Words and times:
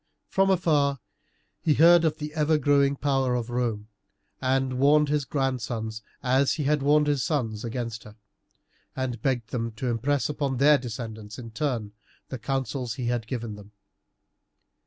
From 0.29 0.49
afar 0.49 0.97
he 1.61 1.75
heard 1.75 2.03
of 2.05 2.17
the 2.17 2.33
ever 2.33 2.57
growing 2.57 2.95
power 2.95 3.35
of 3.35 3.51
Rome, 3.51 3.87
and 4.41 4.79
warned 4.79 5.09
his 5.09 5.25
grandsons, 5.25 6.01
as 6.23 6.53
he 6.53 6.63
had 6.63 6.81
warned 6.81 7.05
his 7.05 7.23
sons, 7.23 7.63
against 7.63 8.05
her, 8.05 8.15
and 8.95 9.21
begged 9.21 9.51
them 9.51 9.71
to 9.73 9.89
impress 9.91 10.27
upon 10.27 10.57
their 10.57 10.79
descendants 10.79 11.37
in 11.37 11.51
turn 11.51 11.91
the 12.29 12.39
counsels 12.39 12.95
he 12.95 13.09
had 13.09 13.27
given 13.27 13.53
them. 13.53 13.73